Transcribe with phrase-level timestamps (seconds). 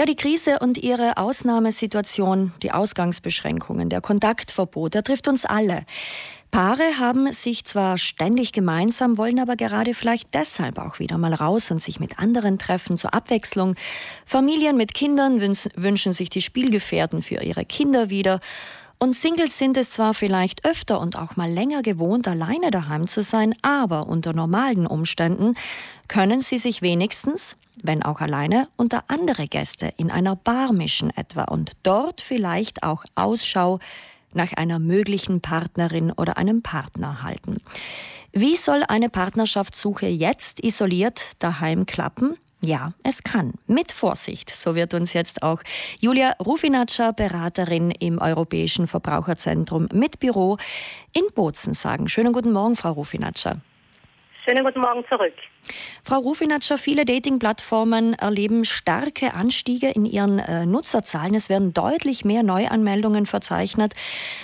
[0.00, 5.84] Ja, die Krise und ihre Ausnahmesituation, die Ausgangsbeschränkungen, der Kontaktverbot, der trifft uns alle.
[6.50, 11.70] Paare haben sich zwar ständig gemeinsam, wollen aber gerade vielleicht deshalb auch wieder mal raus
[11.70, 13.74] und sich mit anderen treffen zur Abwechslung.
[14.24, 18.40] Familien mit Kindern wünschen sich die Spielgefährten für ihre Kinder wieder.
[19.02, 23.22] Und Singles sind es zwar vielleicht öfter und auch mal länger gewohnt, alleine daheim zu
[23.22, 25.54] sein, aber unter normalen Umständen
[26.06, 31.44] können sie sich wenigstens, wenn auch alleine, unter andere Gäste in einer Bar mischen etwa
[31.44, 33.78] und dort vielleicht auch Ausschau
[34.34, 37.62] nach einer möglichen Partnerin oder einem Partner halten.
[38.32, 42.36] Wie soll eine Partnerschaftssuche jetzt isoliert daheim klappen?
[42.62, 43.54] Ja, es kann.
[43.66, 44.54] Mit Vorsicht.
[44.54, 45.62] So wird uns jetzt auch
[45.98, 50.58] Julia Rufinatscher, Beraterin im Europäischen Verbraucherzentrum mit Büro
[51.14, 52.08] in Bozen sagen.
[52.08, 53.60] Schönen guten Morgen, Frau Rufinatscher.
[54.50, 55.32] Schönen guten Morgen zurück.
[56.02, 61.36] Frau Rufinatscher, viele Dating-Plattformen erleben starke Anstiege in ihren äh, Nutzerzahlen.
[61.36, 63.94] Es werden deutlich mehr Neuanmeldungen verzeichnet.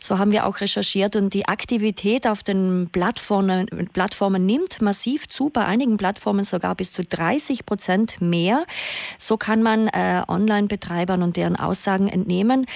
[0.00, 1.16] So haben wir auch recherchiert.
[1.16, 6.92] Und die Aktivität auf den Plattformen, Plattformen nimmt massiv zu, bei einigen Plattformen sogar bis
[6.92, 8.66] zu 30 Prozent mehr.
[9.18, 12.66] So kann man äh, Online-Betreibern und deren Aussagen entnehmen.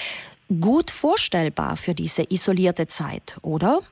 [0.61, 3.83] Gut vorstellbar für diese isolierte Zeit, oder?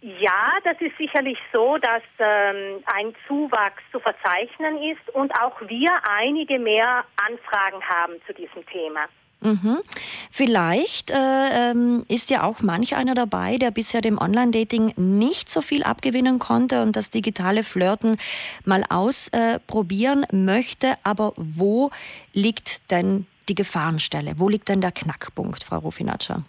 [0.00, 5.90] Ja, das ist sicherlich so, dass ähm, ein Zuwachs zu verzeichnen ist und auch wir
[6.08, 9.06] einige mehr Anfragen haben zu diesem Thema.
[9.40, 9.78] Mhm.
[10.30, 15.60] Vielleicht äh, ähm, ist ja auch manch einer dabei, der bisher dem Online-Dating nicht so
[15.60, 18.18] viel abgewinnen konnte und das digitale Flirten
[18.64, 20.94] mal ausprobieren äh, möchte.
[21.02, 21.90] Aber wo
[22.32, 24.34] liegt denn die Gefahrenstelle?
[24.36, 26.42] Wo liegt denn der Knackpunkt, Frau Rufinatscher?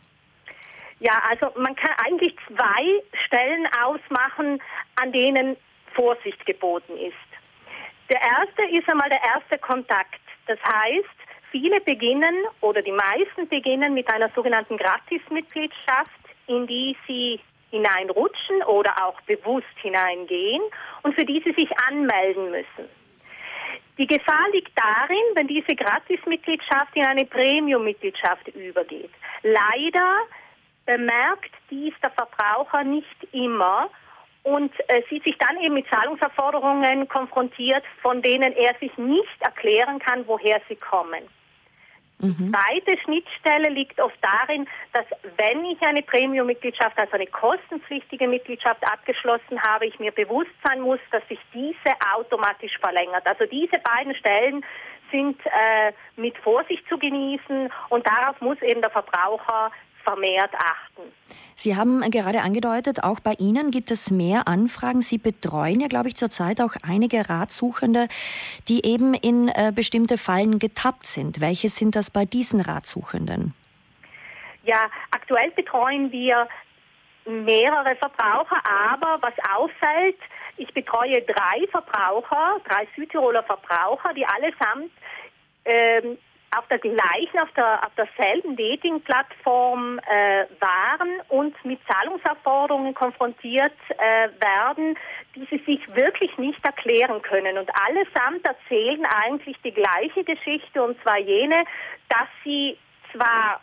[1.00, 4.62] Ja, also man kann eigentlich zwei Stellen ausmachen,
[5.02, 5.56] an denen
[5.94, 7.16] Vorsicht geboten ist.
[8.10, 10.20] Der erste ist einmal der erste Kontakt.
[10.48, 11.08] Das heißt,
[11.52, 16.12] viele beginnen oder die meisten beginnen mit einer sogenannten Gratismitgliedschaft,
[16.48, 17.40] in die sie
[17.72, 20.62] hineinrutschen oder auch bewusst hineingehen
[21.04, 22.90] und für die sie sich anmelden müssen.
[24.00, 29.12] Die Gefahr liegt darin, wenn diese Gratismitgliedschaft in eine Premium-Mitgliedschaft übergeht.
[29.44, 30.16] Leider
[30.90, 33.90] bemerkt dies der Verbraucher nicht immer
[34.42, 40.00] und äh, sieht sich dann eben mit Zahlungserforderungen konfrontiert, von denen er sich nicht erklären
[40.00, 41.24] kann, woher sie kommen.
[42.22, 42.52] Mhm.
[42.52, 45.06] Zweite Schnittstelle liegt oft darin, dass
[45.38, 51.00] wenn ich eine Premium-Mitgliedschaft, also eine kostenpflichtige Mitgliedschaft abgeschlossen habe, ich mir bewusst sein muss,
[51.12, 53.26] dass sich diese automatisch verlängert.
[53.26, 54.66] Also diese beiden Stellen
[55.12, 59.72] sind äh, mit Vorsicht zu genießen und darauf muss eben der Verbraucher
[60.04, 61.04] vermehrt achten.
[61.56, 65.02] Sie haben gerade angedeutet, auch bei Ihnen gibt es mehr Anfragen.
[65.02, 68.08] Sie betreuen ja, glaube ich, zurzeit auch einige Ratsuchende,
[68.70, 71.42] die eben in äh, bestimmte Fallen getappt sind.
[71.42, 73.54] Welche sind das bei diesen Ratsuchenden?
[74.64, 76.48] Ja, aktuell betreuen wir
[77.26, 80.18] mehrere Verbraucher, aber was auffällt,
[80.56, 84.92] ich betreue drei Verbraucher, drei Südtiroler Verbraucher, die allesamt
[85.66, 86.18] ähm,
[86.58, 94.30] auf der gleichen, auf, der, auf derselben Dating-Plattform äh, waren und mit Zahlungserforderungen konfrontiert äh,
[94.42, 94.98] werden,
[95.36, 97.58] die sie sich wirklich nicht erklären können.
[97.58, 101.64] Und allesamt erzählen eigentlich die gleiche Geschichte, und zwar jene,
[102.10, 102.78] dass sie
[103.12, 103.62] zwar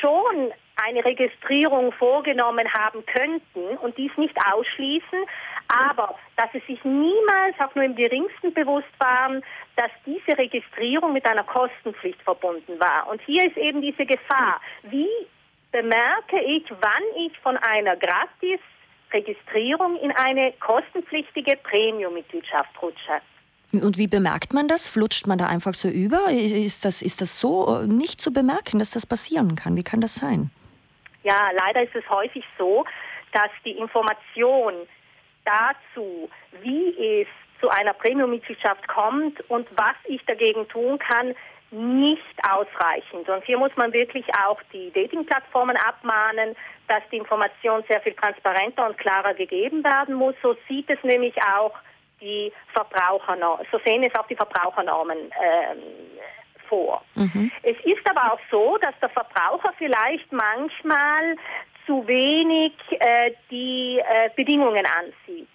[0.00, 5.24] schon eine Registrierung vorgenommen haben könnten und dies nicht ausschließen,
[5.68, 9.42] aber dass sie sich niemals auch nur im geringsten bewusst waren,
[9.76, 13.08] dass diese Registrierung mit einer Kostenpflicht verbunden war.
[13.10, 14.60] Und hier ist eben diese Gefahr.
[14.82, 15.08] Wie
[15.72, 23.20] bemerke ich, wann ich von einer Gratis-Registrierung in eine kostenpflichtige Premium-Mitgliedschaft rutsche?
[23.72, 24.86] Und wie bemerkt man das?
[24.86, 26.30] Flutscht man da einfach so über?
[26.30, 29.76] Ist das, ist das so äh, nicht zu bemerken, dass das passieren kann?
[29.76, 30.50] Wie kann das sein?
[31.26, 32.84] Ja, leider ist es häufig so,
[33.32, 34.74] dass die Information
[35.44, 36.30] dazu,
[36.62, 37.26] wie es
[37.60, 41.34] zu einer Premium-Mitgliedschaft kommt und was ich dagegen tun kann,
[41.72, 43.28] nicht ausreichend.
[43.28, 46.54] Und hier muss man wirklich auch die Dating-Plattformen abmahnen,
[46.86, 50.36] dass die Information sehr viel transparenter und klarer gegeben werden muss.
[50.42, 51.74] So sieht es nämlich auch
[52.20, 55.82] die Verbrauchernormen, so sehen es auch die Verbrauchernormen ähm,
[56.68, 57.02] vor.
[57.14, 57.50] Mhm.
[57.62, 61.36] Es ist aber auch so, dass der Verbraucher vielleicht manchmal
[61.86, 65.48] zu wenig äh, die äh, Bedingungen ansieht.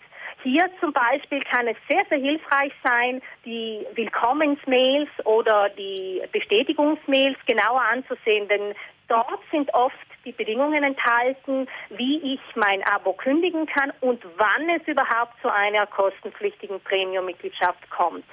[0.44, 7.81] Hier zum Beispiel kann es sehr, sehr hilfreich sein, die Willkommensmails oder die Bestätigungsmails genauer
[7.81, 8.74] anzusehen, denn
[9.07, 14.88] dort sind oft die Bedingungen enthalten, wie ich mein Abo kündigen kann und wann es
[14.88, 18.25] überhaupt zu einer kostenpflichtigen Premium-Mitgliedschaft kommt.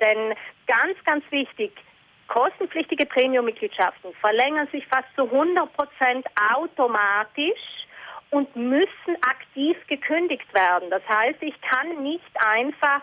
[0.00, 0.34] Denn
[0.66, 1.72] ganz, ganz wichtig,
[2.28, 7.86] kostenpflichtige Premium-Mitgliedschaften verlängern sich fast zu 100 Prozent automatisch
[8.30, 10.90] und müssen aktiv gekündigt werden.
[10.90, 13.02] Das heißt, ich kann nicht einfach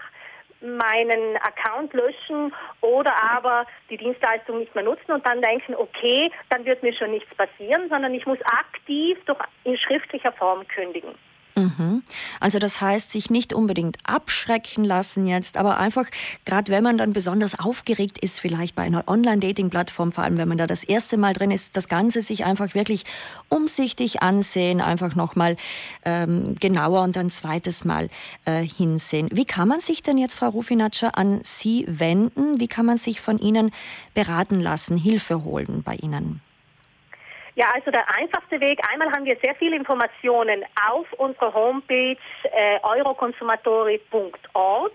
[0.61, 6.65] meinen Account löschen oder aber die Dienstleistung nicht mehr nutzen und dann denken, okay, dann
[6.65, 11.15] wird mir schon nichts passieren, sondern ich muss aktiv durch in schriftlicher Form kündigen.
[11.55, 12.01] Mhm.
[12.39, 16.05] Also das heißt, sich nicht unbedingt abschrecken lassen jetzt, aber einfach,
[16.45, 20.57] gerade wenn man dann besonders aufgeregt ist, vielleicht bei einer Online-Dating-Plattform, vor allem wenn man
[20.57, 23.03] da das erste Mal drin ist, das Ganze sich einfach wirklich
[23.49, 25.55] umsichtig ansehen, einfach nochmal
[26.05, 28.09] ähm, genauer und ein zweites Mal
[28.45, 29.29] äh, hinsehen.
[29.31, 32.59] Wie kann man sich denn jetzt, Frau Rufinatscher, an Sie wenden?
[32.59, 33.71] Wie kann man sich von Ihnen
[34.13, 36.41] beraten lassen, Hilfe holen bei Ihnen?
[37.55, 42.79] Ja, also der einfachste Weg, einmal haben wir sehr viele Informationen auf unserer Homepage äh,
[42.81, 44.93] euroconsumatori.org.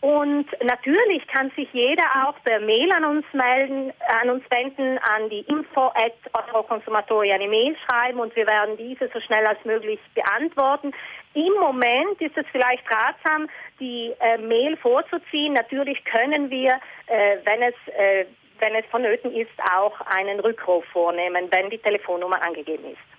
[0.00, 3.92] Und natürlich kann sich jeder auch per Mail an uns melden,
[4.22, 9.10] an uns wenden, an die info at Euroconsumatori eine Mail schreiben und wir werden diese
[9.12, 10.92] so schnell als möglich beantworten.
[11.34, 13.48] Im Moment ist es vielleicht ratsam,
[13.80, 15.54] die äh, Mail vorzuziehen.
[15.54, 18.24] Natürlich können wir, äh, wenn es äh,
[18.60, 23.18] wenn es vonnöten ist, auch einen Rückruf vornehmen, wenn die Telefonnummer angegeben ist.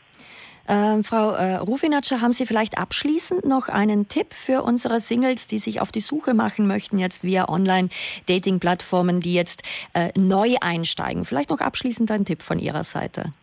[0.69, 5.57] Ähm, Frau äh, Rufinatscher, haben Sie vielleicht abschließend noch einen Tipp für unsere Singles, die
[5.57, 9.63] sich auf die Suche machen möchten, jetzt via Online-Dating-Plattformen, die jetzt
[9.95, 11.25] äh, neu einsteigen?
[11.25, 13.33] Vielleicht noch abschließend ein Tipp von Ihrer Seite.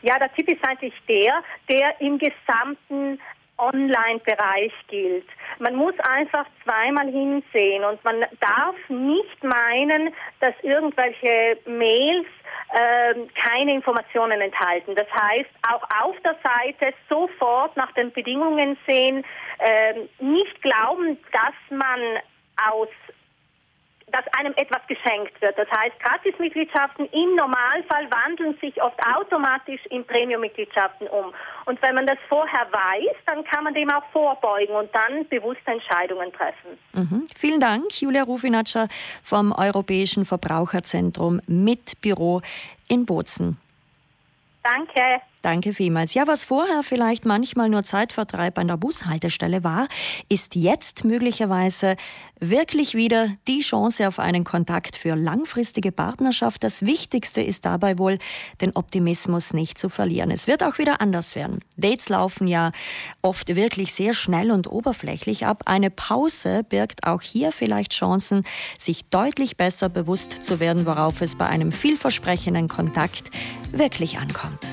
[0.00, 3.20] Ja, der Tipp ist eigentlich der, der im gesamten
[3.58, 5.26] Online-Bereich gilt.
[5.58, 12.26] Man muss einfach zweimal hinsehen und man darf nicht meinen, dass irgendwelche Mails
[12.72, 14.94] äh, keine Informationen enthalten.
[14.94, 19.24] Das heißt, auch auf der Seite sofort nach den Bedingungen sehen,
[19.58, 22.00] äh, nicht glauben, dass man
[22.70, 22.88] aus
[24.12, 25.58] dass einem etwas geschenkt wird.
[25.58, 31.32] Das heißt, Gratismitgliedschaften im Normalfall wandeln sich oft automatisch in Premium-Mitgliedschaften um.
[31.64, 35.72] Und wenn man das vorher weiß, dann kann man dem auch vorbeugen und dann bewusste
[35.72, 36.78] Entscheidungen treffen.
[36.92, 37.26] Mhm.
[37.34, 38.86] Vielen Dank, Julia Rufinatscher
[39.24, 42.42] vom Europäischen Verbraucherzentrum mit Büro
[42.88, 43.58] in Bozen.
[44.62, 45.20] Danke.
[45.42, 46.14] Danke vielmals.
[46.14, 49.86] Ja, was vorher vielleicht manchmal nur Zeitvertreib an der Bushaltestelle war,
[50.28, 51.96] ist jetzt möglicherweise
[52.40, 56.64] wirklich wieder die Chance auf einen Kontakt für langfristige Partnerschaft.
[56.64, 58.18] Das Wichtigste ist dabei wohl,
[58.60, 60.30] den Optimismus nicht zu verlieren.
[60.30, 61.60] Es wird auch wieder anders werden.
[61.76, 62.72] Dates laufen ja
[63.22, 65.62] oft wirklich sehr schnell und oberflächlich ab.
[65.66, 68.44] Eine Pause birgt auch hier vielleicht Chancen,
[68.78, 73.30] sich deutlich besser bewusst zu werden, worauf es bei einem vielversprechenden Kontakt
[73.70, 74.66] wirklich ankommt.